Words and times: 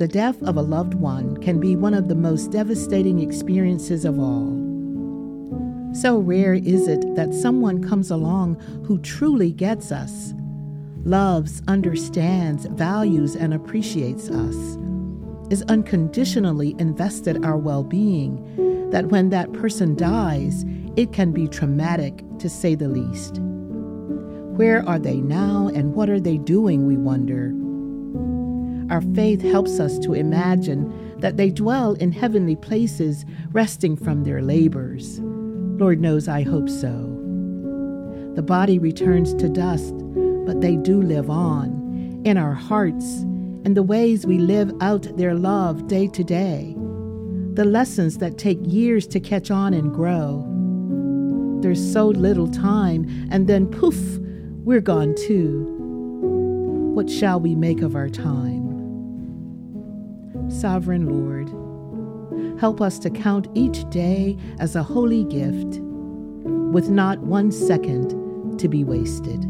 The 0.00 0.08
death 0.08 0.42
of 0.42 0.56
a 0.56 0.62
loved 0.62 0.94
one 0.94 1.36
can 1.38 1.60
be 1.60 1.76
one 1.76 1.94
of 1.94 2.08
the 2.08 2.14
most 2.14 2.50
devastating 2.50 3.20
experiences 3.20 4.04
of 4.04 4.18
all. 4.18 4.56
So 5.92 6.18
rare 6.18 6.54
is 6.54 6.88
it 6.88 7.14
that 7.16 7.34
someone 7.34 7.86
comes 7.86 8.10
along 8.10 8.60
who 8.86 8.98
truly 8.98 9.52
gets 9.52 9.92
us, 9.92 10.32
loves, 11.04 11.62
understands, 11.68 12.64
values, 12.64 13.36
and 13.36 13.52
appreciates 13.52 14.30
us, 14.30 14.56
is 15.50 15.62
unconditionally 15.68 16.76
invested 16.78 17.44
our 17.44 17.58
well 17.58 17.82
being, 17.82 18.90
that 18.90 19.06
when 19.06 19.30
that 19.30 19.52
person 19.52 19.96
dies, 19.96 20.64
it 20.96 21.12
can 21.12 21.32
be 21.32 21.46
traumatic 21.46 22.24
to 22.38 22.48
say 22.48 22.74
the 22.74 22.88
least. 22.88 23.38
Where 24.56 24.88
are 24.88 24.98
they 24.98 25.20
now 25.20 25.70
and 25.74 25.94
what 25.94 26.08
are 26.08 26.20
they 26.20 26.38
doing, 26.38 26.86
we 26.86 26.96
wonder. 26.96 27.52
Our 28.90 29.02
faith 29.14 29.40
helps 29.40 29.78
us 29.78 30.00
to 30.00 30.14
imagine 30.14 31.18
that 31.20 31.36
they 31.36 31.50
dwell 31.50 31.94
in 31.94 32.10
heavenly 32.10 32.56
places, 32.56 33.24
resting 33.52 33.96
from 33.96 34.24
their 34.24 34.42
labors. 34.42 35.20
Lord 35.20 36.00
knows 36.00 36.26
I 36.26 36.42
hope 36.42 36.68
so. 36.68 37.06
The 38.34 38.42
body 38.42 38.80
returns 38.80 39.32
to 39.34 39.48
dust, 39.48 39.94
but 40.44 40.60
they 40.60 40.74
do 40.74 41.00
live 41.00 41.30
on 41.30 42.22
in 42.24 42.36
our 42.36 42.52
hearts 42.52 43.22
and 43.64 43.76
the 43.76 43.82
ways 43.82 44.26
we 44.26 44.38
live 44.38 44.72
out 44.80 45.16
their 45.16 45.34
love 45.34 45.86
day 45.86 46.08
to 46.08 46.24
day. 46.24 46.74
The 47.54 47.64
lessons 47.64 48.18
that 48.18 48.38
take 48.38 48.58
years 48.62 49.06
to 49.08 49.20
catch 49.20 49.52
on 49.52 49.72
and 49.72 49.94
grow. 49.94 50.46
There's 51.60 51.92
so 51.92 52.08
little 52.08 52.48
time, 52.48 53.28
and 53.30 53.46
then 53.46 53.66
poof, 53.66 54.18
we're 54.64 54.80
gone 54.80 55.14
too. 55.14 55.76
What 56.94 57.08
shall 57.08 57.38
we 57.38 57.54
make 57.54 57.82
of 57.82 57.94
our 57.94 58.08
time? 58.08 58.59
Sovereign 60.50 61.06
Lord, 61.06 61.48
help 62.60 62.80
us 62.80 62.98
to 62.98 63.10
count 63.10 63.48
each 63.54 63.88
day 63.90 64.36
as 64.58 64.74
a 64.74 64.82
holy 64.82 65.24
gift 65.24 65.80
with 65.80 66.90
not 66.90 67.20
one 67.20 67.52
second 67.52 68.58
to 68.58 68.68
be 68.68 68.84
wasted. 68.84 69.46